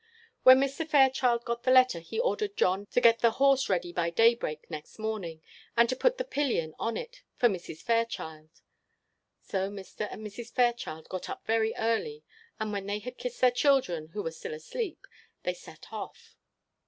[0.41, 0.87] When Mr.
[0.87, 4.97] Fairchild got the letter he ordered John to get the horse ready by daybreak next
[4.97, 5.43] morning,
[5.77, 7.83] and to put the pillion on it for Mrs.
[7.83, 8.49] Fairchild;
[9.43, 10.07] so Mr.
[10.11, 10.51] and Mrs.
[10.53, 12.23] Fairchild got up very early,
[12.59, 15.05] and when they had kissed their children, who were still asleep,
[15.43, 16.35] they set off.